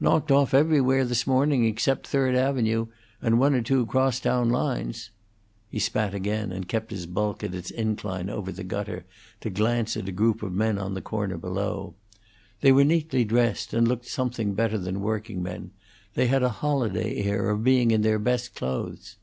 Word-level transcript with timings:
"Knocked 0.00 0.32
off 0.32 0.52
everywhere 0.52 1.04
this 1.04 1.28
morning 1.28 1.64
except 1.64 2.04
Third 2.08 2.34
Avenue 2.34 2.88
and 3.22 3.38
one 3.38 3.54
or 3.54 3.62
two 3.62 3.86
cross 3.86 4.18
town 4.18 4.48
lines." 4.50 5.10
He 5.70 5.78
spat 5.78 6.12
again 6.12 6.50
and 6.50 6.66
kept 6.66 6.90
his 6.90 7.06
bulk 7.06 7.44
at 7.44 7.54
its 7.54 7.70
incline 7.70 8.28
over 8.28 8.50
the 8.50 8.64
gutter 8.64 9.04
to 9.42 9.48
glance 9.48 9.96
at 9.96 10.08
a 10.08 10.10
group 10.10 10.42
of 10.42 10.52
men 10.52 10.76
on 10.76 10.94
the 10.94 11.00
corner 11.00 11.36
below: 11.36 11.94
They 12.62 12.72
were 12.72 12.82
neatly 12.82 13.24
dressed, 13.24 13.72
and 13.72 13.86
looked 13.86 14.06
like 14.06 14.10
something 14.10 14.54
better 14.54 14.76
than 14.76 15.02
workingmen, 15.02 15.54
and 15.60 15.70
they 16.14 16.26
had 16.26 16.42
a 16.42 16.48
holiday 16.48 17.22
air 17.22 17.48
of 17.48 17.62
being 17.62 17.92
in 17.92 18.02
their 18.02 18.18
best 18.18 18.56
clothes. 18.56 19.18